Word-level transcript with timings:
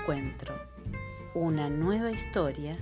encuentro, 0.00 0.54
una 1.34 1.68
nueva 1.68 2.10
historia 2.10 2.78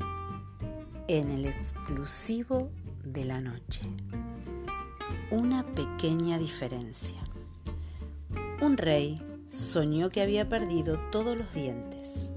en 1.09 1.31
el 1.31 1.47
exclusivo 1.47 2.71
de 3.03 3.25
la 3.25 3.41
noche. 3.41 3.83
Una 5.31 5.65
pequeña 5.65 6.38
diferencia. 6.38 7.19
Un 8.60 8.77
rey 8.77 9.21
soñó 9.49 10.10
que 10.10 10.23
había 10.23 10.49
perdido 10.49 10.99
todos 11.10 11.37
los 11.37 11.53
dientes. 11.53 12.31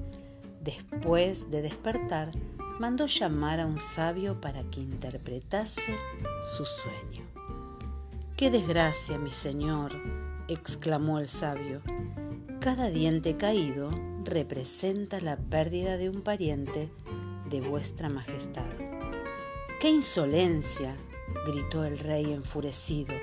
Después 0.63 1.51
de 1.51 1.61
despertar, 1.61 2.31
mandó 2.79 3.05
llamar 3.05 3.59
a 3.59 3.67
un 3.67 3.77
sabio 3.77 4.41
para 4.41 4.63
que 4.63 4.81
interpretase 4.81 5.95
su 6.57 6.65
sueño. 6.65 7.23
¡Qué 8.35 8.49
desgracia, 8.49 9.19
mi 9.19 9.31
señor! 9.31 9.93
exclamó 10.47 11.19
el 11.19 11.27
sabio. 11.27 11.81
Cada 12.59 12.89
diente 12.89 13.37
caído 13.37 14.10
representa 14.23 15.19
la 15.19 15.37
pérdida 15.37 15.97
de 15.97 16.09
un 16.09 16.21
pariente 16.21 16.89
de 17.49 17.61
vuestra 17.61 18.09
majestad. 18.09 18.65
¡Qué 19.79 19.89
insolencia! 19.89 20.95
gritó 21.47 21.85
el 21.85 21.97
rey 21.97 22.31
enfurecido. 22.33 23.13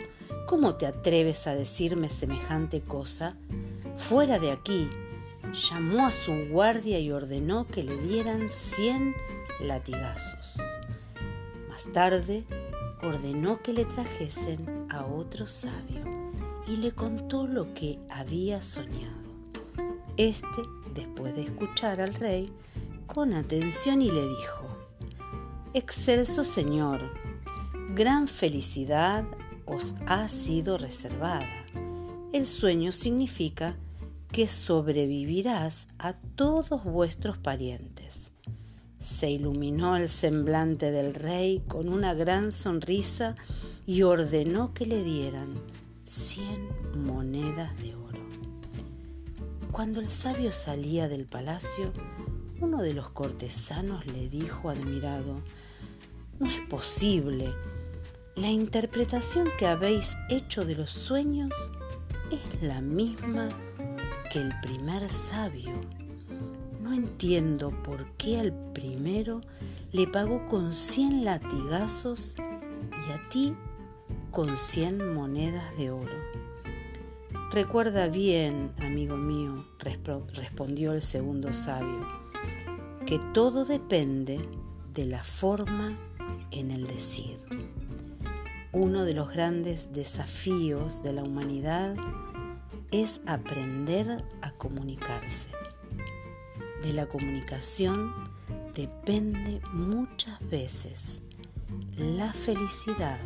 ¿Cómo 0.46 0.76
te 0.76 0.86
atreves 0.86 1.46
a 1.46 1.54
decirme 1.54 2.10
semejante 2.10 2.80
cosa? 2.80 3.36
Fuera 3.96 4.38
de 4.38 4.50
aquí. 4.50 4.88
Llamó 5.70 6.06
a 6.06 6.12
su 6.12 6.32
guardia 6.50 6.98
y 6.98 7.10
ordenó 7.10 7.66
que 7.66 7.82
le 7.82 7.96
dieran 7.96 8.50
cien 8.50 9.14
latigazos. 9.60 10.56
Más 11.68 11.90
tarde 11.92 12.44
ordenó 13.02 13.62
que 13.62 13.72
le 13.72 13.84
trajesen 13.84 14.86
a 14.90 15.06
otro 15.06 15.46
sabio 15.46 16.04
y 16.66 16.76
le 16.76 16.92
contó 16.92 17.46
lo 17.46 17.72
que 17.72 17.98
había 18.10 18.60
soñado. 18.62 19.16
Este, 20.16 20.62
después 20.98 21.34
de 21.34 21.42
escuchar 21.42 22.00
al 22.00 22.14
rey 22.14 22.52
con 23.06 23.32
atención 23.32 24.02
y 24.02 24.10
le 24.10 24.22
dijo, 24.28 24.66
Excelso 25.74 26.44
Señor, 26.44 27.00
gran 27.94 28.26
felicidad 28.26 29.24
os 29.64 29.94
ha 30.06 30.28
sido 30.28 30.76
reservada. 30.76 31.46
El 32.32 32.46
sueño 32.46 32.92
significa 32.92 33.76
que 34.32 34.48
sobrevivirás 34.48 35.88
a 35.98 36.14
todos 36.14 36.84
vuestros 36.84 37.38
parientes. 37.38 38.32
Se 38.98 39.30
iluminó 39.30 39.96
el 39.96 40.08
semblante 40.08 40.90
del 40.90 41.14
rey 41.14 41.62
con 41.68 41.88
una 41.88 42.14
gran 42.14 42.50
sonrisa 42.50 43.36
y 43.86 44.02
ordenó 44.02 44.74
que 44.74 44.86
le 44.86 45.02
dieran 45.04 45.60
cien 46.04 46.68
monedas 46.94 47.76
de 47.80 47.94
oro. 47.94 47.97
Cuando 49.78 50.00
el 50.00 50.10
sabio 50.10 50.52
salía 50.52 51.06
del 51.06 51.24
palacio, 51.24 51.92
uno 52.60 52.82
de 52.82 52.94
los 52.94 53.10
cortesanos 53.10 54.04
le 54.06 54.28
dijo 54.28 54.70
admirado, 54.70 55.40
no 56.40 56.46
es 56.46 56.60
posible, 56.68 57.54
la 58.34 58.50
interpretación 58.50 59.48
que 59.56 59.68
habéis 59.68 60.16
hecho 60.30 60.64
de 60.64 60.74
los 60.74 60.90
sueños 60.90 61.52
es 62.32 62.60
la 62.60 62.80
misma 62.80 63.50
que 64.32 64.40
el 64.40 64.52
primer 64.62 65.08
sabio. 65.12 65.80
No 66.80 66.92
entiendo 66.92 67.70
por 67.84 68.10
qué 68.16 68.40
al 68.40 68.52
primero 68.72 69.42
le 69.92 70.08
pagó 70.08 70.48
con 70.48 70.74
cien 70.74 71.24
latigazos 71.24 72.34
y 73.06 73.12
a 73.12 73.22
ti 73.28 73.54
con 74.32 74.58
cien 74.58 75.14
monedas 75.14 75.76
de 75.78 75.92
oro. 75.92 76.48
Recuerda 77.50 78.08
bien, 78.08 78.74
amigo 78.78 79.16
mío, 79.16 79.64
respondió 80.34 80.92
el 80.92 81.02
segundo 81.02 81.52
sabio, 81.52 82.06
que 83.06 83.18
todo 83.32 83.64
depende 83.64 84.40
de 84.94 85.06
la 85.06 85.22
forma 85.22 85.98
en 86.50 86.70
el 86.70 86.86
decir. 86.86 87.38
Uno 88.72 89.04
de 89.04 89.14
los 89.14 89.32
grandes 89.32 89.92
desafíos 89.92 91.02
de 91.02 91.12
la 91.12 91.22
humanidad 91.22 91.96
es 92.90 93.20
aprender 93.26 94.24
a 94.42 94.50
comunicarse 94.52 95.48
de 96.82 96.92
la 96.92 97.06
comunicación 97.06 98.12
depende 98.74 99.60
muchas 99.72 100.38
veces 100.48 101.22
la 101.96 102.32
felicidad 102.32 103.18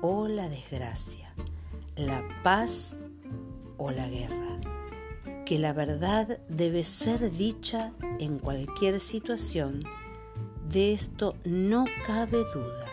o 0.00 0.28
la 0.28 0.48
desgracia, 0.48 1.34
la 1.96 2.22
paz 2.42 3.00
o 3.78 3.90
la 3.90 4.08
guerra, 4.08 4.41
que 5.44 5.58
la 5.58 5.72
verdad 5.72 6.38
debe 6.48 6.84
ser 6.84 7.30
dicha 7.30 7.92
en 8.18 8.38
cualquier 8.38 9.00
situación, 9.00 9.84
de 10.68 10.92
esto 10.92 11.34
no 11.44 11.84
cabe 12.06 12.38
duda, 12.54 12.86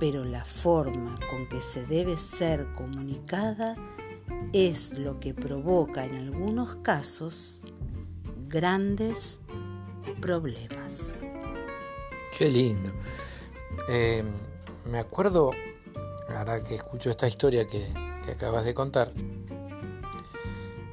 pero 0.00 0.24
la 0.24 0.44
forma 0.44 1.14
con 1.30 1.48
que 1.48 1.60
se 1.60 1.86
debe 1.86 2.16
ser 2.16 2.66
comunicada 2.74 3.76
es 4.52 4.94
lo 4.94 5.20
que 5.20 5.34
provoca 5.34 6.04
en 6.04 6.16
algunos 6.16 6.76
casos 6.76 7.60
grandes 8.48 9.40
problemas. 10.20 11.14
Qué 12.36 12.48
lindo. 12.48 12.90
Eh, 13.88 14.24
me 14.90 14.98
acuerdo, 14.98 15.52
ahora 16.34 16.62
que 16.62 16.76
escucho 16.76 17.10
esta 17.10 17.28
historia 17.28 17.66
que, 17.66 17.86
acabas 18.30 18.64
de 18.64 18.74
contar, 18.74 19.12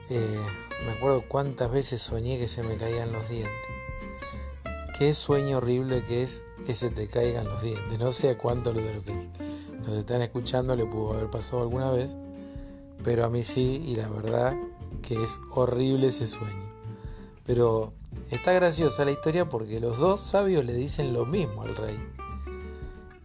eh, 0.10 0.40
me 0.86 0.92
acuerdo 0.92 1.24
cuántas 1.28 1.72
veces 1.72 2.02
soñé 2.02 2.38
que 2.38 2.48
se 2.48 2.64
me 2.64 2.78
caían 2.78 3.12
los 3.12 3.28
dientes. 3.30 3.54
Qué 4.98 5.14
sueño 5.14 5.58
horrible 5.58 6.04
que 6.04 6.24
es 6.24 6.44
que 6.66 6.76
se 6.76 6.90
te 6.90 7.08
caigan 7.08 7.46
los 7.46 7.62
dientes. 7.62 7.98
No 8.00 8.12
sé 8.12 8.32
a 8.32 8.38
cuánto 8.38 8.74
de 8.74 8.94
lo 8.94 9.04
que 9.04 9.14
nos 9.80 9.96
están 9.98 10.22
escuchando 10.22 10.76
le 10.76 10.86
pudo 10.86 11.14
haber 11.14 11.30
pasado 11.30 11.62
alguna 11.62 11.92
vez, 11.92 12.12
pero 13.04 13.26
a 13.26 13.30
mí 13.30 13.44
sí, 13.44 13.84
y 13.86 13.96
la 13.96 14.08
verdad 14.10 14.56
que 15.02 15.22
es 15.22 15.40
horrible 15.52 16.08
ese 16.08 16.28
sueño. 16.28 16.72
Pero 17.46 17.94
está 18.32 18.54
graciosa 18.54 19.06
la 19.06 19.12
historia 19.12 19.50
porque 19.50 19.80
los 19.80 19.98
dos 19.98 20.22
sabios 20.22 20.64
le 20.64 20.74
dicen 20.74 21.14
lo 21.14 21.26
mismo 21.26 21.64
al 21.64 21.76
rey. 21.76 21.98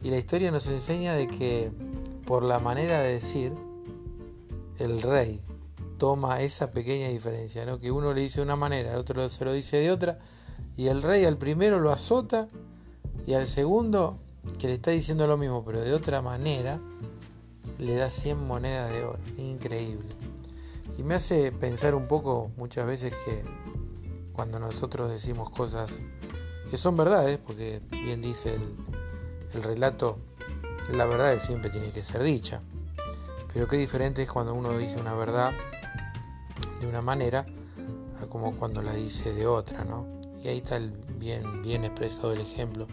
Y 0.02 0.10
la 0.10 0.16
historia 0.16 0.50
nos 0.50 0.66
enseña 0.68 1.14
de 1.14 1.28
que 1.28 1.70
por 2.24 2.42
la 2.42 2.58
manera 2.58 3.00
de 3.00 3.14
decir, 3.14 3.52
el 4.78 5.02
rey 5.02 5.42
toma 5.98 6.40
esa 6.40 6.70
pequeña 6.70 7.08
diferencia, 7.08 7.66
¿no? 7.66 7.78
que 7.78 7.90
uno 7.90 8.14
le 8.14 8.22
dice 8.22 8.36
de 8.36 8.44
una 8.44 8.56
manera, 8.56 8.92
el 8.92 8.96
otro 8.96 9.28
se 9.28 9.44
lo 9.44 9.52
dice 9.52 9.78
de 9.78 9.90
otra, 9.90 10.18
y 10.76 10.86
el 10.86 11.02
rey 11.02 11.24
al 11.24 11.36
primero 11.36 11.80
lo 11.80 11.92
azota 11.92 12.48
y 13.26 13.34
al 13.34 13.46
segundo, 13.46 14.18
que 14.58 14.68
le 14.68 14.74
está 14.74 14.92
diciendo 14.92 15.26
lo 15.26 15.36
mismo, 15.36 15.64
pero 15.64 15.80
de 15.80 15.92
otra 15.92 16.22
manera, 16.22 16.80
le 17.78 17.94
da 17.94 18.10
100 18.10 18.46
monedas 18.46 18.92
de 18.92 19.04
oro. 19.04 19.18
Increíble. 19.36 20.08
Y 20.96 21.02
me 21.02 21.14
hace 21.14 21.52
pensar 21.52 21.94
un 21.94 22.08
poco 22.08 22.50
muchas 22.56 22.86
veces 22.86 23.14
que 23.24 23.44
cuando 24.32 24.58
nosotros 24.58 25.10
decimos 25.10 25.50
cosas 25.50 26.04
que 26.70 26.76
son 26.76 26.96
verdades, 26.96 27.38
porque 27.38 27.80
bien 27.90 28.20
dice 28.20 28.58
el, 29.54 29.62
relato, 29.62 30.18
la 30.92 31.06
verdad 31.06 31.38
siempre 31.38 31.70
tiene 31.70 31.90
que 31.92 32.02
ser 32.02 32.22
dicha. 32.22 32.60
Pero 33.52 33.66
qué 33.66 33.76
diferente 33.76 34.22
es 34.22 34.30
cuando 34.30 34.54
uno 34.54 34.76
dice 34.76 35.00
una 35.00 35.14
verdad 35.14 35.52
de 36.80 36.86
una 36.86 37.02
manera 37.02 37.46
a 38.22 38.26
como 38.26 38.56
cuando 38.56 38.82
la 38.82 38.92
dice 38.94 39.32
de 39.32 39.46
otra, 39.46 39.84
¿no? 39.84 40.06
Y 40.42 40.48
ahí 40.48 40.58
está 40.58 40.76
el 40.76 40.90
bien, 40.90 41.62
bien 41.62 41.84
expresado 41.84 42.32
el 42.32 42.40
ejemplo. 42.40 42.86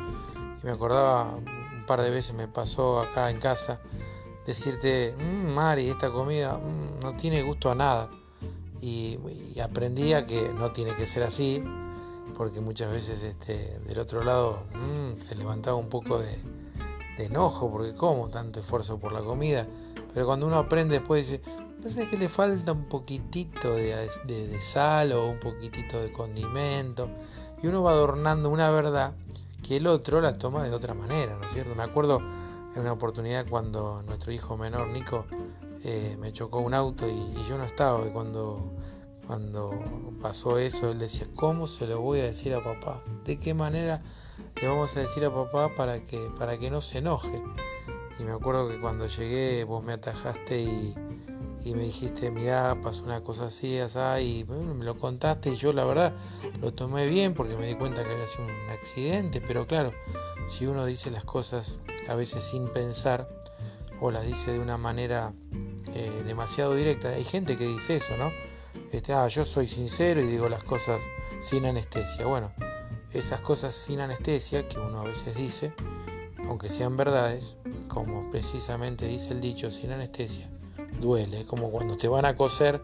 Y 0.62 0.66
me 0.66 0.72
acordaba 0.72 1.36
un 1.36 1.86
par 1.86 2.02
de 2.02 2.10
veces 2.10 2.34
me 2.34 2.48
pasó 2.48 3.00
acá 3.00 3.30
en 3.30 3.40
casa 3.40 3.80
decirte, 4.46 5.16
mmm, 5.18 5.54
Mari, 5.54 5.90
esta 5.90 6.12
comida 6.12 6.58
mm, 6.58 7.04
no 7.04 7.16
tiene 7.16 7.42
gusto 7.44 7.70
a 7.72 7.76
nada 7.76 8.10
y, 8.82 9.20
aprendí 9.62 10.14
a 10.14 10.26
que 10.26 10.50
no 10.50 10.72
tiene 10.72 10.94
que 10.96 11.06
ser 11.06 11.24
así, 11.24 11.64
porque 12.38 12.60
muchas 12.60 12.92
veces 12.92 13.24
este, 13.24 13.80
del 13.80 13.98
otro 13.98 14.24
lado 14.24 14.64
mm, 14.74 15.20
se 15.22 15.36
levantaba 15.36 15.78
un 15.78 15.90
poco 15.90 16.20
de, 16.20 16.38
enojo, 17.18 17.72
porque 17.72 17.94
como 17.94 18.28
tanto 18.30 18.60
esfuerzo 18.60 19.00
por 19.00 19.14
la 19.14 19.22
comida, 19.22 19.66
pero 20.14 20.26
cuando 20.26 20.46
uno 20.46 20.58
aprende 20.58 21.00
después 21.00 21.30
dice, 21.30 21.42
no 21.86 22.10
que 22.10 22.18
le 22.18 22.30
falta 22.30 22.72
un 22.72 22.86
poquitito 22.86 23.76
de, 23.76 24.10
de, 24.26 24.62
sal 24.62 25.12
o 25.12 25.28
un 25.28 25.40
poquitito 25.40 26.02
de 26.02 26.12
condimento, 26.12 27.10
y 27.62 27.68
uno 27.68 27.84
va 27.84 27.92
adornando 27.92 28.50
una 28.50 28.70
verdad 28.72 29.14
que 29.62 29.78
el 29.78 29.88
otro 29.88 30.20
la 30.20 30.38
toma 30.38 30.64
de 30.64 30.72
otra 30.72 30.94
manera, 30.96 31.38
¿no 31.38 31.46
es 31.46 31.52
cierto? 31.52 31.76
Me 31.76 31.84
acuerdo 31.84 32.22
en 32.76 32.82
una 32.82 32.92
oportunidad 32.92 33.46
cuando 33.48 34.02
nuestro 34.04 34.32
hijo 34.32 34.58
menor, 34.58 34.88
Nico, 34.90 35.26
eh, 35.84 36.18
me 36.20 36.34
chocó 36.34 36.60
un 36.60 36.74
auto 36.74 37.08
y, 37.08 37.34
yo 37.48 37.58
no 37.58 37.64
estaba. 37.64 38.06
Y 38.08 38.10
cuando, 38.10 38.74
cuando 39.28 39.72
pasó 40.22 40.58
eso, 40.58 40.90
él 40.90 41.00
decía, 41.00 41.28
¿cómo 41.36 41.68
se 41.68 41.86
lo 41.86 42.02
voy 42.02 42.20
a 42.20 42.24
decir 42.24 42.54
a 42.56 42.64
papá? 42.64 43.04
¿De 43.24 43.38
qué 43.38 43.54
manera 43.54 44.02
le 44.60 44.68
vamos 44.68 44.98
a 44.98 45.02
decir 45.02 45.24
a 45.26 45.34
papá 45.34 45.74
para 45.76 46.02
que, 46.02 46.30
para 46.38 46.58
que 46.58 46.72
no 46.72 46.82
se 46.82 46.98
enoje? 46.98 47.42
Y 48.20 48.24
me 48.24 48.32
acuerdo 48.32 48.70
que 48.70 48.80
cuando 48.80 49.08
llegué 49.08 49.64
vos 49.64 49.84
me 49.84 49.94
atajaste 49.94 50.62
y, 50.62 50.96
y 51.66 51.74
me 51.74 51.84
dijiste, 51.84 52.30
mirá, 52.30 52.80
pasó 52.80 53.04
una 53.04 53.22
cosa 53.22 53.46
así, 53.46 53.80
así, 53.80 54.00
y 54.00 54.44
me 54.46 54.86
lo 54.86 55.00
contaste 55.00 55.50
y 55.50 55.56
yo 55.56 55.74
la 55.74 55.84
verdad 55.84 56.14
lo 56.62 56.74
tomé 56.74 57.08
bien 57.08 57.34
porque 57.34 57.58
me 57.58 57.68
di 57.68 57.74
cuenta 57.74 58.04
que 58.04 58.12
había 58.12 58.28
sido 58.28 58.46
un 58.46 58.70
accidente, 58.70 59.42
pero 59.42 59.66
claro, 59.66 59.92
si 60.48 60.68
uno 60.68 60.86
dice 60.86 61.10
las 61.10 61.24
cosas 61.24 61.80
a 62.08 62.14
veces 62.14 62.44
sin 62.44 62.68
pensar 62.68 63.28
o 64.00 64.12
las 64.12 64.28
dice 64.28 64.52
de 64.52 64.60
una 64.60 64.78
manera 64.78 65.34
eh, 65.94 66.22
demasiado 66.24 66.76
directa, 66.76 67.10
hay 67.10 67.24
gente 67.24 67.56
que 67.56 67.66
dice 67.66 67.96
eso, 67.96 68.16
¿no? 68.16 68.32
Este, 68.92 69.14
ah, 69.14 69.28
yo 69.28 69.44
soy 69.44 69.68
sincero 69.68 70.22
y 70.22 70.26
digo 70.28 70.48
las 70.48 70.64
cosas 70.64 71.02
sin 71.42 71.66
anestesia. 71.66 72.28
Bueno, 72.28 72.54
esas 73.12 73.42
cosas 73.42 73.74
sin 73.74 74.02
anestesia 74.02 74.68
que 74.68 74.78
uno 74.78 75.02
a 75.02 75.04
veces 75.06 75.36
dice, 75.36 75.74
aunque 76.48 76.70
sean 76.70 76.96
verdades, 76.96 77.58
como 77.88 78.30
precisamente 78.30 79.08
dice 79.08 79.32
el 79.32 79.42
dicho, 79.42 79.72
sin 79.72 79.92
anestesia, 79.92 80.50
duele. 81.00 81.42
Es 81.42 81.46
como 81.46 81.72
cuando 81.72 81.98
te 81.98 82.08
van 82.08 82.26
a 82.26 82.36
coser 82.36 82.82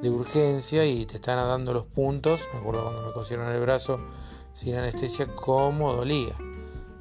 de 0.00 0.10
urgencia 0.10 0.86
y 0.86 1.06
te 1.06 1.16
están 1.16 1.36
dando 1.36 1.72
los 1.72 1.84
puntos. 1.84 2.40
Me 2.52 2.60
acuerdo 2.60 2.84
cuando 2.84 3.06
me 3.06 3.12
cosieron 3.12 3.52
el 3.52 3.60
brazo 3.60 4.00
sin 4.52 4.74
anestesia, 4.74 5.34
cómo 5.34 5.92
dolía. 5.92 6.36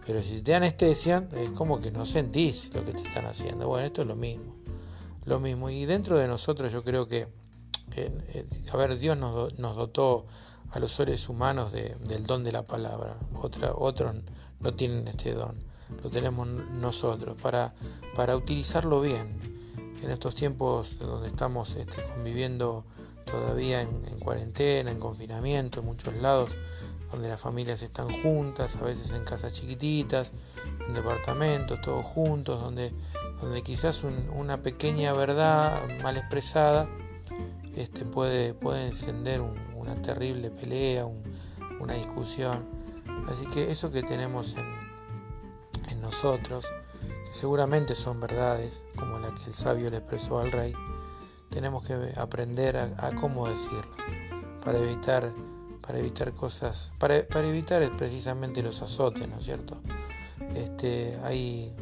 Pero 0.06 0.22
si 0.22 0.42
te 0.42 0.56
anestesian, 0.56 1.30
es 1.34 1.52
como 1.52 1.82
que 1.82 1.92
no 1.92 2.06
sentís 2.06 2.74
lo 2.74 2.86
que 2.86 2.94
te 2.94 3.02
están 3.02 3.26
haciendo. 3.26 3.68
Bueno, 3.68 3.86
esto 3.86 4.04
es 4.04 4.08
lo 4.08 4.16
mismo. 4.16 4.56
Lo 5.26 5.40
mismo. 5.40 5.70
Y 5.70 5.86
dentro 5.86 6.18
de 6.18 6.28
nosotros 6.28 6.72
yo 6.72 6.84
creo 6.84 7.08
que, 7.08 7.28
a 8.72 8.78
ver, 8.78 8.98
Dios 8.98 9.18
nos, 9.18 9.60
nos, 9.60 9.76
dotó 9.76 10.26
a 10.70 10.80
los 10.80 10.94
seres 10.94 11.28
humanos 11.28 11.74
del 11.74 12.26
don 12.26 12.44
de 12.44 12.54
la 12.54 12.66
palabra. 12.66 13.18
Otra, 13.42 13.74
otros 13.76 14.16
no 14.62 14.74
tienen 14.74 15.08
este 15.10 15.34
don. 15.34 15.56
Lo 16.04 16.10
tenemos 16.10 16.48
nosotros 16.48 17.36
para, 17.42 17.74
para 18.16 18.38
utilizarlo 18.38 19.02
bien. 19.02 19.57
En 20.02 20.12
estos 20.12 20.36
tiempos 20.36 20.98
donde 21.00 21.28
estamos 21.28 21.76
este, 21.76 22.04
conviviendo 22.14 22.86
todavía 23.26 23.82
en, 23.82 24.06
en 24.08 24.20
cuarentena, 24.20 24.92
en 24.92 25.00
confinamiento, 25.00 25.80
en 25.80 25.86
muchos 25.86 26.14
lados, 26.16 26.56
donde 27.12 27.30
las 27.30 27.40
familias 27.40 27.82
están 27.82 28.10
juntas, 28.22 28.76
a 28.78 28.82
veces 28.84 29.12
en 29.12 29.24
casas 29.24 29.54
chiquititas, 29.54 30.34
en 30.86 30.94
departamentos, 30.94 31.80
todos 31.82 32.06
juntos, 32.06 32.62
donde, 32.62 32.94
donde 33.42 33.62
quizás 33.64 34.04
una 34.04 34.62
pequeña 34.62 35.14
verdad 35.14 35.82
mal 36.04 36.18
expresada 36.18 36.88
este, 37.76 38.06
puede, 38.06 38.54
puede 38.54 38.88
encender 38.88 39.42
una 39.76 39.96
terrible 40.02 40.50
pelea, 40.50 41.06
una 41.80 41.94
discusión. 41.94 42.66
Así 43.30 43.46
que 43.48 43.72
eso 43.72 43.92
que 43.92 44.04
tenemos 44.04 44.56
en, 44.58 46.02
nosotros, 46.02 46.66
seguramente 47.38 47.94
son 47.94 48.20
verdades, 48.20 48.84
como 48.98 49.20
la 49.20 49.32
que 49.32 49.44
el 49.46 49.54
sabio 49.54 49.92
le 49.92 49.98
expresó 49.98 50.40
al 50.40 50.52
rey, 50.52 50.74
tenemos 51.52 51.84
que 51.84 51.94
aprender 52.18 52.78
a, 52.78 53.12
cómo 53.14 53.48
decirlas 53.48 53.86
para 54.64 54.80
evitar 54.80 55.32
para 55.82 56.00
evitar 56.00 56.34
cosas, 56.34 56.92
para, 56.98 57.26
para 57.26 57.48
evitar 57.48 57.90
precisamente 57.96 58.62
los 58.62 58.82
azotes, 58.82 59.26
¿no 59.30 59.38
es 59.38 59.46
cierto? 59.46 59.78
Este, 60.54 61.18
hay 61.24 61.74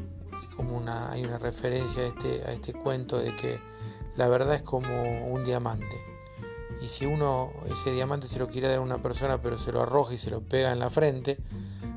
como 0.55 0.77
una, 0.77 1.11
hay 1.11 1.23
una 1.25 1.39
referencia 1.39 2.03
a 2.03 2.07
este, 2.07 2.43
a 2.45 2.51
este 2.51 2.73
cuento 2.73 3.17
de 3.17 3.35
que 3.35 3.59
la 4.15 4.27
verdad 4.27 4.55
es 4.55 4.61
como 4.61 4.93
un 5.33 5.43
diamante. 5.43 5.99
Y 6.81 6.89
si 6.89 7.07
uno 7.07 7.51
ese 7.71 7.91
diamante 7.91 8.27
se 8.27 8.37
lo 8.37 8.47
quiere 8.47 8.67
dar 8.67 8.77
a 8.77 8.81
una 8.81 9.01
persona 9.01 9.41
pero 9.41 9.57
se 9.57 9.71
lo 9.71 9.81
arroja 9.81 10.13
y 10.13 10.17
se 10.19 10.29
lo 10.29 10.41
pega 10.41 10.71
en 10.71 10.79
la 10.79 10.91
frente 10.91 11.39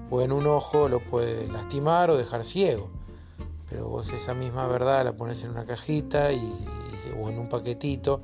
o 0.08 0.22
en 0.22 0.32
un 0.32 0.46
ojo 0.46 0.88
lo 0.88 1.00
puede 1.00 1.46
lastimar 1.48 2.08
o 2.10 2.16
dejar 2.16 2.44
ciego. 2.44 2.97
Pero 3.68 3.88
vos 3.88 4.12
esa 4.12 4.34
misma 4.34 4.66
verdad 4.66 5.04
la 5.04 5.12
pones 5.12 5.42
en 5.44 5.50
una 5.50 5.64
cajita 5.64 6.32
y, 6.32 6.66
o 7.18 7.28
en 7.28 7.38
un 7.38 7.48
paquetito 7.48 8.22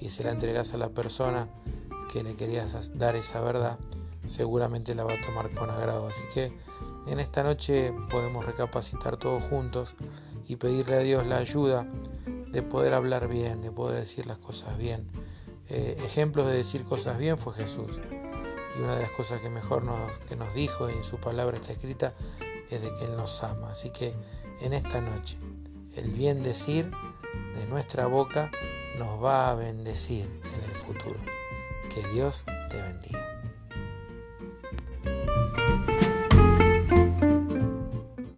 y 0.00 0.08
se 0.08 0.24
la 0.24 0.30
entregas 0.30 0.74
a 0.74 0.78
la 0.78 0.88
persona 0.88 1.48
que 2.12 2.22
le 2.22 2.34
querías 2.34 2.98
dar 2.98 3.14
esa 3.16 3.40
verdad, 3.40 3.78
seguramente 4.26 4.94
la 4.94 5.04
va 5.04 5.14
a 5.14 5.20
tomar 5.20 5.54
con 5.54 5.70
agrado. 5.70 6.08
Así 6.08 6.22
que 6.34 6.52
en 7.06 7.20
esta 7.20 7.42
noche 7.42 7.92
podemos 8.10 8.44
recapacitar 8.44 9.16
todos 9.16 9.42
juntos 9.44 9.94
y 10.48 10.56
pedirle 10.56 10.96
a 10.96 11.00
Dios 11.00 11.26
la 11.26 11.36
ayuda 11.36 11.86
de 12.50 12.62
poder 12.62 12.94
hablar 12.94 13.28
bien, 13.28 13.62
de 13.62 13.70
poder 13.70 14.00
decir 14.00 14.26
las 14.26 14.38
cosas 14.38 14.76
bien. 14.76 15.06
Eh, 15.68 15.96
ejemplos 16.04 16.46
de 16.46 16.56
decir 16.56 16.84
cosas 16.84 17.16
bien 17.18 17.38
fue 17.38 17.52
Jesús. 17.54 18.00
Y 18.76 18.82
una 18.82 18.96
de 18.96 19.02
las 19.02 19.10
cosas 19.12 19.40
que 19.40 19.50
mejor 19.50 19.84
nos, 19.84 20.18
que 20.28 20.34
nos 20.34 20.52
dijo 20.54 20.90
y 20.90 20.94
en 20.94 21.04
su 21.04 21.18
palabra 21.18 21.56
está 21.56 21.72
escrita 21.72 22.14
es 22.70 22.82
de 22.82 22.92
que 22.94 23.04
Él 23.04 23.16
nos 23.16 23.42
ama. 23.44 23.70
Así 23.70 23.90
que 23.90 24.14
en 24.60 24.72
esta 24.72 25.00
noche 25.00 25.36
el 25.96 26.10
bien 26.10 26.42
decir 26.42 26.90
de 27.56 27.66
nuestra 27.66 28.06
boca 28.06 28.50
nos 28.98 29.22
va 29.22 29.50
a 29.50 29.54
bendecir 29.54 30.28
en 30.54 30.64
el 30.64 30.76
futuro. 30.76 31.18
Que 31.92 32.06
Dios 32.14 32.44
te 32.70 32.76
bendiga. 32.76 33.39